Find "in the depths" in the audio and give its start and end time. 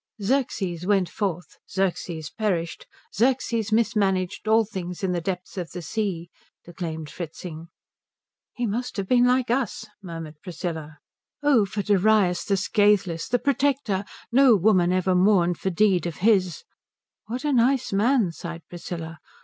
5.03-5.59